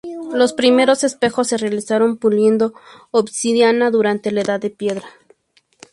[0.33, 2.73] Los primeros espejos se realizaron puliendo
[3.11, 5.07] obsidiana durante la Edad de Piedra.